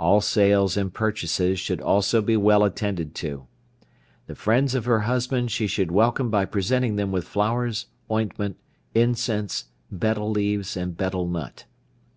[0.00, 3.46] All sales and purchases should also be well attended to.
[4.26, 8.56] The friends of her husband she should welcome by presenting them with flowers, ointment,
[8.96, 11.66] incense, betel leaves, and betel nut.